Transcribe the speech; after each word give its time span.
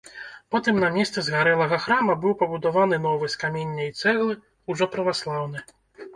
Потым 0.53 0.77
на 0.83 0.87
месцы 0.95 1.23
згарэлага 1.27 1.77
храма 1.83 2.15
быў 2.23 2.33
пабудаваны 2.39 2.99
новы 3.05 3.31
з 3.35 3.41
камення 3.45 3.87
і 3.91 3.93
цэглы, 4.01 4.41
ужо 4.75 4.91
праваслаўны. 4.99 5.59